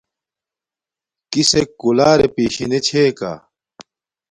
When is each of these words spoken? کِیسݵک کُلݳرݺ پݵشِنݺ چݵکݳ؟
کِیسݵک 1.31 1.69
کُلݳرݺ 1.79 2.27
پݵشِنݺ 2.35 2.79
چݵکݳ؟ 2.87 3.31